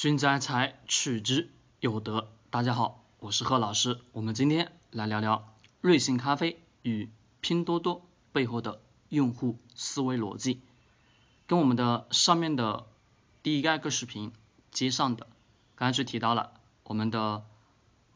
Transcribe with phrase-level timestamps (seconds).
[0.00, 2.30] 君子爱财，取之有德。
[2.48, 4.00] 大家好，我是贺老师。
[4.12, 7.10] 我们今天来聊聊瑞幸咖啡与
[7.42, 10.62] 拼多多背后的用户思维逻辑，
[11.46, 12.86] 跟我们的上面的
[13.42, 14.32] 第一个视频
[14.70, 15.26] 接上的。
[15.74, 16.54] 刚才是提到了
[16.84, 17.44] 我们的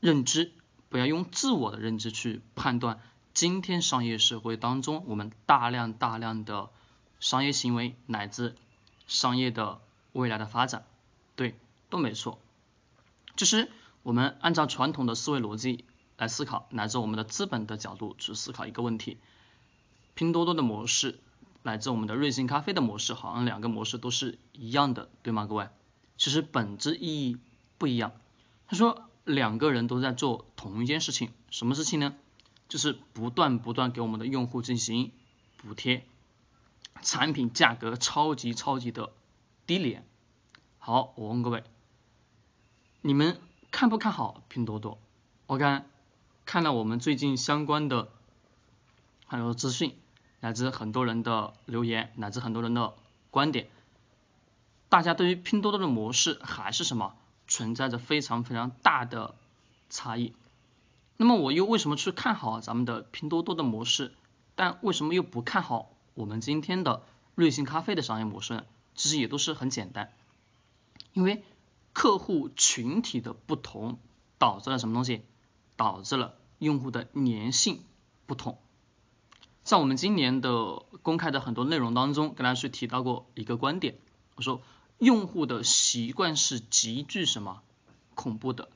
[0.01, 0.53] 认知，
[0.89, 2.99] 不要用自我的认知去判断
[3.35, 6.71] 今天商业社会当中我们大量大量的
[7.21, 8.55] 商业行为乃至
[9.07, 9.83] 商业的
[10.13, 10.87] 未来的发展，
[11.95, 12.41] 都没错，
[13.37, 13.71] 就是
[14.03, 15.85] 我们按照传统的思维逻辑
[16.17, 19.19] 来思考，乃至我们的资本的角度去思考一个问题。
[20.15, 21.21] 拼多多的模式
[21.63, 25.47] 乃至我们的瑞幸咖啡的模式，好像两个模式都是一样的，对吗？
[25.47, 25.69] 各位，
[26.19, 27.37] 其实本质意义
[27.79, 28.11] 不一样。
[28.67, 32.17] 他说两个人都在做同一件事情，什么事情呢？
[32.69, 35.13] 就是不断不断给我们的用户进行
[35.59, 36.05] 补贴，
[37.03, 39.13] 产品价格超级超级的
[39.65, 40.05] 低廉。
[40.79, 41.63] 好，我问各位。
[43.07, 43.39] 你们
[43.71, 44.97] 看不看好拼多多？
[45.47, 45.85] 我刚
[46.47, 48.09] 看了我们最近相关的
[49.27, 49.95] 很多资讯，
[50.41, 52.95] 乃至很多人的留言，乃至很多人的
[53.31, 53.69] 观点，
[54.89, 57.15] 大家对于拼多多的模式还是什么
[57.47, 59.35] 存在着非常非常大的
[59.91, 60.33] 差异。
[61.19, 64.15] 那么我又为什么去看好咱们的拼多多的模式，
[64.55, 67.03] 但为什么又不看好我们今天的
[67.35, 68.65] 瑞幸咖啡的商业模式呢？
[68.95, 70.11] 其实也都是很简单，
[71.13, 71.45] 因为。
[72.05, 73.99] 客户群体的不同
[74.37, 75.23] 导致了什么东西？
[75.75, 77.81] 导致了用户的粘性
[78.27, 78.59] 不同。
[79.63, 83.97] 在我们今年的公开的很多内容当中，跟大家去提到过一个观点，
[84.35, 84.61] 我说
[84.99, 87.63] 用户的习惯是极具什么
[88.15, 88.69] 恐怖的？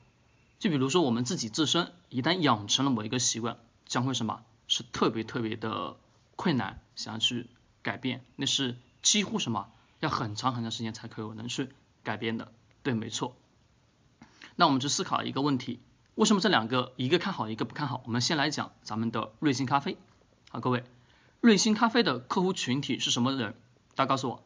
[0.57, 5.97] 就比如说我们自己自身一旦养成了某一个习惯，将会什么是特别特别的
[6.35, 7.45] 困难，想要去
[7.83, 9.69] 改变，那是几乎什么
[9.99, 11.69] 要很长很长时间才可能去
[12.01, 12.51] 改变的。
[12.83, 13.35] 对，没错。
[14.55, 15.79] 那我们就思考一个问题：
[16.15, 18.01] 为什么这两个一个看好，一个不看好？
[18.05, 19.97] 我们先来讲咱们的瑞幸咖啡。
[20.49, 20.83] 好，各位，
[21.39, 23.55] 瑞幸咖啡的客户群体是什么人？
[23.95, 24.43] 大家告诉我，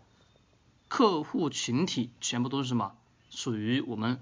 [0.87, 2.93] 客户群体全部都是什么？
[3.31, 4.21] 属于我们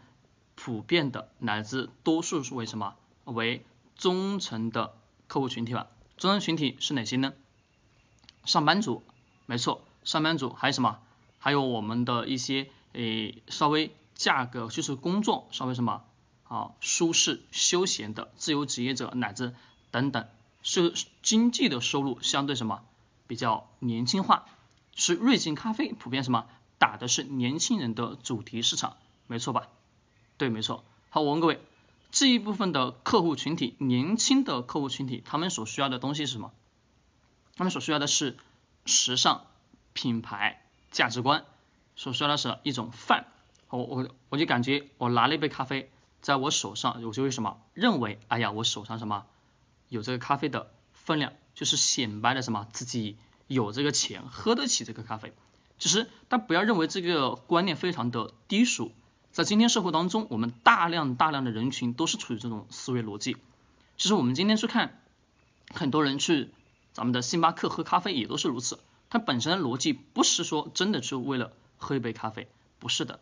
[0.56, 2.96] 普遍的乃至多数是为什么？
[3.26, 4.94] 为中层的
[5.28, 5.88] 客户群体吧。
[6.16, 7.34] 中层群体是哪些呢？
[8.46, 9.04] 上班族，
[9.46, 11.00] 没错，上班族还有什么？
[11.38, 13.94] 还有我们的一些诶稍微。
[14.22, 16.04] 价格就是工作稍微什么
[16.44, 19.56] 啊舒适休闲的自由职业者乃至
[19.90, 20.28] 等等，
[20.62, 20.94] 是
[21.24, 22.84] 经济的收入相对什么
[23.26, 24.46] 比较年轻化，
[24.94, 26.46] 是瑞幸咖啡普遍什么
[26.78, 29.70] 打的是年轻人的主题市场，没错吧？
[30.38, 30.84] 对，没错。
[31.10, 31.60] 好，我问各位，
[32.12, 36.52] 这一部分的客户群体，年轻的客户群体，他们所需要的东西是什么？
[37.56, 38.38] 他们所需要的是
[38.86, 39.48] 时尚、
[39.94, 40.62] 品牌、
[40.92, 41.44] 价值观，
[41.96, 43.26] 所需要的是一种范。
[43.72, 45.90] 我我我就感觉我拿了一杯咖啡
[46.22, 49.26] 在我手上，我就为什么认为，哎呀，我手上什么
[49.90, 53.18] 有这个咖啡的分量，就是显摆了什么自己
[53.48, 55.34] 有这个钱喝得起这个咖啡。
[55.80, 58.92] 其实，但不要认为这个观念非常的低俗，
[59.32, 63.36] 在今天社会当中，我们大量大量的人群都是处于这种思维逻辑。
[63.98, 65.02] 其实我们今天去看，
[65.74, 66.50] 很多人去
[66.94, 73.20] 咱们的星巴克喝咖啡也都是如此，它本身的逻辑不是说真的是为了喝一杯咖啡，不是的。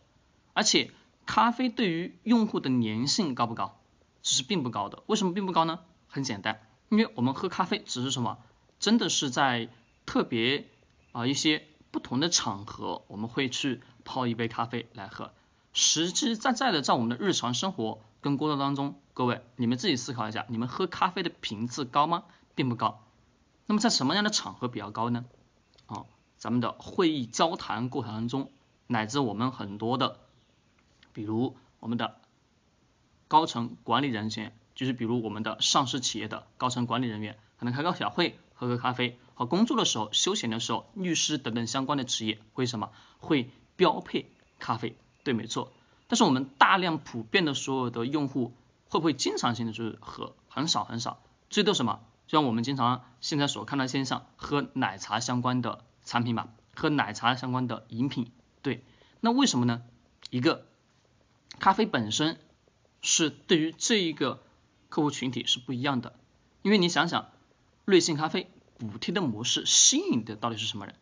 [0.59, 0.91] 而且
[1.25, 3.79] 咖啡对于用户的粘性高不高？
[4.21, 5.03] 其实并不高的。
[5.05, 5.79] 为什么并不高呢？
[6.09, 6.59] 很简单，
[6.89, 8.39] 因为我们喝咖啡只是什么？
[8.77, 9.69] 真的是在
[10.05, 10.67] 特别
[11.13, 15.31] 啊一些不同的场合，我们会去泡一杯咖啡来喝。
[15.71, 22.25] 实实在在的在我们的日常生活跟工作当中，各位你们自己思考一下，你们喝咖啡的频次高吗？
[22.53, 23.07] 并不高。
[23.65, 25.23] 那么在什么样的场合比较高呢？
[25.85, 26.03] 啊，
[26.35, 28.51] 咱们的会议交谈过程当中，
[28.87, 30.19] 乃至我们很多的。
[31.13, 32.15] 比如我们的
[33.27, 42.91] 高层管理人员，就是比如我们的上市企业的高层管理人员，可能开个小会，喝个咖啡，和工作的时候、休闲的时候，律师等等相关的职业会什么？
[43.19, 45.71] 会标配咖啡，对，没错。
[46.07, 48.53] 但是我们大量普遍的所有的用户，
[48.89, 50.33] 会不会经常性的就是喝？
[50.47, 51.99] 很少很少，最多什么？
[52.27, 58.31] 就像我们经常现在所看到现象，喝奶茶相关的产品嘛，喝奶茶相关的饮品，
[58.61, 58.83] 对。
[59.19, 59.83] 那为什么呢？
[60.29, 60.65] 一个。
[61.59, 62.39] 咖啡本身
[63.01, 64.41] 是对于这一个
[64.89, 66.15] 客户群体是不一样的，
[66.61, 67.29] 因为你想想，
[67.85, 70.95] 瑞幸咖啡补贴的模式吸引的到底是什么人？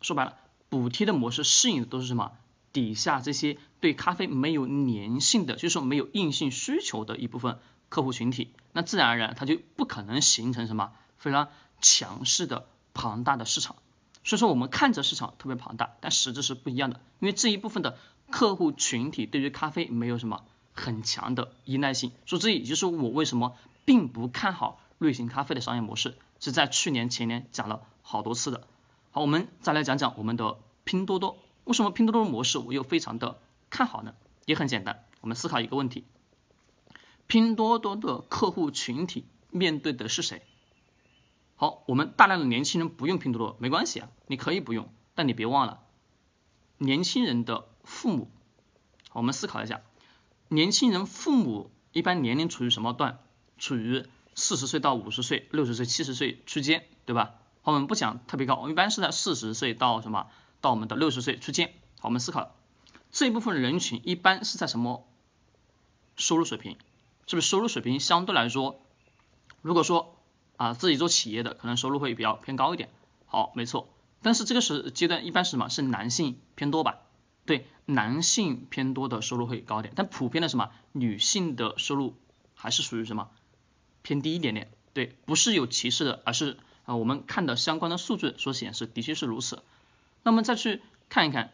[0.00, 0.36] 说白了，
[0.68, 2.32] 补贴的模式吸引的都是什么？
[2.72, 7.58] 底下这些对咖啡没有粘性的，就是说没有硬性需求的一部分
[7.88, 11.48] 客户群体，那自然而然它就不可能形成什么非常
[11.80, 13.76] 强势的庞大的市场。
[14.24, 17.96] 所以说我们看着市场特别庞大，但实质是不一样的，因为这一部分的
[18.30, 20.44] 客户群体对于咖啡没有什么
[20.74, 28.66] 很强的依赖性，所以这也就是我为什么并不看好瑞幸咖啡的商业模式，是在去年前年讲了好多次的。
[29.10, 33.40] 好，我们再来讲讲我们的拼多多，为什么拼多多的模式我又非常的
[33.70, 34.14] 看好呢？
[34.44, 36.04] 也很简单，我们思考一个问题：
[37.26, 40.42] 拼多多的客户群体面对的是谁？
[41.56, 45.80] 好，我们大量的年轻人不用拼多多没关系啊，你可以不用，但你别忘了
[46.78, 48.30] 年轻人的父母。
[49.12, 49.80] 我们思考一下，
[50.48, 53.18] 年轻人父母一般年龄处于什么段？
[53.56, 54.04] 处于
[54.34, 57.36] 四十岁到五十岁、六十岁、七十岁区间，对吧？
[57.62, 60.26] 我们不讲特别高，我们一般是在四十岁到什么？
[60.60, 61.72] 到我们的六十岁区间。
[61.98, 62.54] 好，我们思考
[63.10, 65.06] 这一部分人群一般是在什么
[66.16, 66.76] 收入水平？
[67.26, 68.78] 是不是收入水平相对来说，
[69.62, 70.16] 如果说
[70.58, 72.90] 啊，自己做企业的可能收入会比较偏高一点，
[73.24, 73.88] 好，没错。
[74.22, 75.68] 但是这个时阶段一般是什么？
[75.68, 76.98] 是男性偏多吧？
[77.46, 80.70] 对，男性偏多的收入会高点，但普遍的什么？
[80.92, 82.14] 女性的收入
[82.54, 83.30] 还是属于什么？
[84.02, 84.70] 偏低一点点。
[84.92, 89.62] 对，不是有歧视的，而是啊我们看的相关的数据所显示的确是如此。
[90.22, 91.52] 那么再去看一看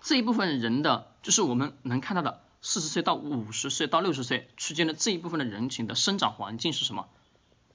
[0.00, 7.08] 这一部分人的，就是我们能看到的四十岁到五十岁到六十岁区间的这一部分的人群的生长环境是什么？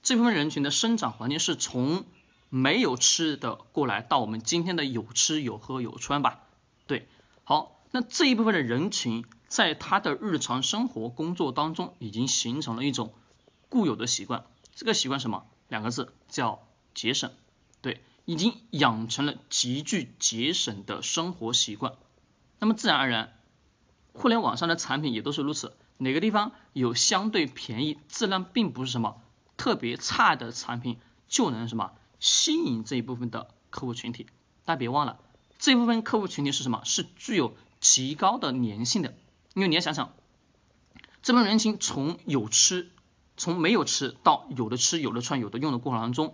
[0.01, 2.05] 这部分人群的生长环境是从
[2.49, 6.44] 没有吃的过来到我们今天的有吃有喝有穿吧？
[7.45, 13.13] 好，那这一部分的人群在他的日常生活工作当中已经形成了一种
[13.69, 15.45] 固有的习惯，这个习惯什么？
[15.67, 17.31] 两个字叫节省，
[17.81, 21.93] 对，已经养成了极具节省的生活习惯。
[22.59, 23.33] 那么自然而然，
[24.13, 29.21] 互联网上的产品也都是如此，哪个地方有相对便宜、质量并不是什么。
[29.55, 30.97] 特别差的产品
[31.27, 34.25] 就能什么吸引这一部分的客户群体，
[34.65, 35.19] 大家别忘了
[35.57, 36.81] 这部分客户群体是什么？
[36.85, 39.13] 是具有极高的粘性的，
[39.53, 40.13] 因为你要想想，
[41.21, 42.89] 这部分人群从有吃，
[43.37, 46.33] 从没有吃到有的吃、有的穿、有的用的过程当中，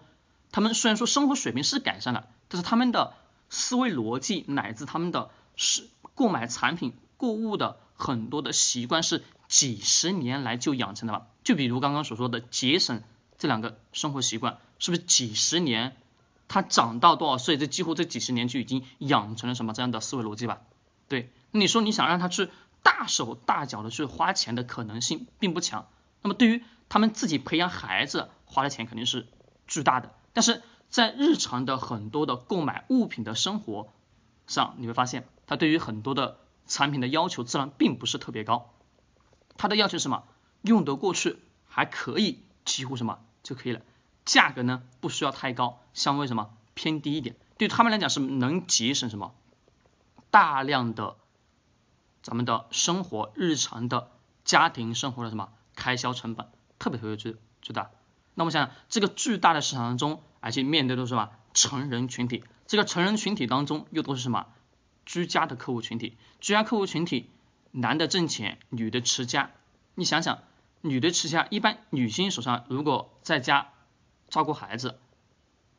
[0.52, 3.14] 他们虽然说生活水平是改善了，但是他们的
[3.50, 11.28] 思维逻辑乃至他们的是购买产品、购物的很多的习惯是几十年来就养成的了。
[11.44, 13.02] 就比如刚刚所说的节省。
[13.38, 15.98] 这两个生活习惯是不是几十年？
[16.52, 17.58] 他长到多少岁？
[17.58, 20.60] 这几乎这几十年就已经养成了什么这样的思维逻辑吧？
[21.08, 22.50] 对，你说你想让他去
[22.84, 25.88] 大手大脚的去花钱的可能性并不强。
[26.22, 29.28] 那么对于他们自己培养孩子花的钱肯定是
[29.66, 30.14] 巨大的。
[30.34, 33.88] 但是在日常的很多的购买物品的生活
[34.46, 36.38] 上，你会发现他对于很多的
[36.68, 38.74] 产品的要求自然并不是特别高。
[39.56, 40.26] 他的要求什么？
[40.64, 43.20] 用得过去，还可以，几乎什么？
[43.42, 43.82] 就可以了，
[44.26, 49.34] 价格呢不需要太高，相对什么偏低一点，对他们来讲是能节省什么？
[50.30, 51.18] 大量的
[52.22, 54.12] 咱们的生活日常的
[54.46, 56.48] 家庭生活的什么开销成本，
[56.80, 57.92] 特别特别巨巨大。
[58.36, 64.48] 那我们想想这个巨大的市场当中，而且面对的是什么成人群体，这个成人群体当中又都是什么？
[65.06, 67.30] 居家的客户群体，居家客户群体
[67.72, 69.52] 男的挣钱，女的持家，
[69.96, 70.40] 你想想。
[70.84, 73.70] 女的持家，一般女性手上如果在家
[74.32, 74.98] 照顾孩子，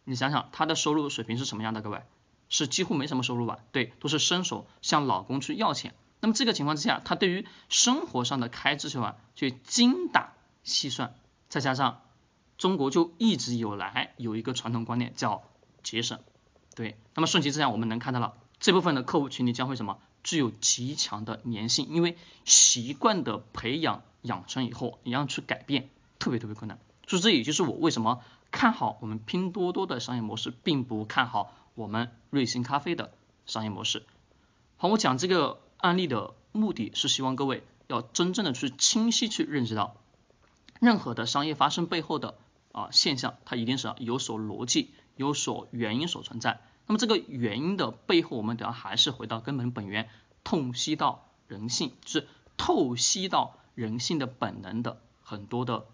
[0.04, 1.82] 你想想她的收入水平是什么样的？
[1.82, 2.02] 各位
[2.48, 3.58] 是几乎没什么收入吧？
[3.72, 5.94] 对，都是伸手向老公去要钱。
[6.20, 11.16] 那么这个情况之下，她对于生活上的开支是吧，就精打细算。
[11.48, 12.02] 再加上
[12.58, 15.42] 中国就一直有来有一个传统观念叫
[15.82, 16.20] 节省，
[16.76, 16.96] 对。
[17.14, 19.98] 那么顺其自然，我们能看到了这部分的客户群体将会什么？
[20.22, 24.02] 具有极强的粘性，因为习惯的培养。
[24.22, 25.88] 养成以后，你要去改变，
[26.20, 26.78] 特别特别困难。
[27.08, 28.20] 所以这也就是我为什么
[28.52, 33.12] 看好我们拼多多的商业模式，并不看好我们瑞幸咖啡的
[33.46, 34.06] 商业模式。
[34.76, 39.96] 好，我讲这个案例的目的是希望各位要真正的去清晰去认识到，
[40.78, 42.36] 任何的商业发生背后的
[42.70, 46.60] 啊现象，它一定是有所逻辑、有所原因所存在。
[46.86, 50.08] 那么这个原因的背后，我们得要还是回到根本本源，
[50.44, 53.56] 透析到人性，是透析到。
[53.74, 55.86] 人性的本能的很多的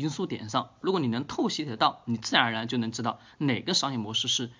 [0.00, 4.50] 因素点上，如果你能透析得到，你自然而然就能知道哪个商业模式是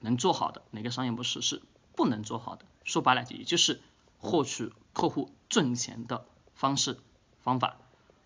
[0.00, 1.62] 能做好的，哪个商业模式是
[1.94, 2.64] 不能做好的。
[2.84, 3.80] 说白了，也就是
[4.18, 6.98] 获取客户挣钱的方式
[7.42, 7.76] 方法。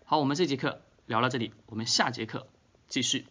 [0.05, 2.47] 好，我们这节课聊到这里，我们下节课
[2.87, 3.27] 继续。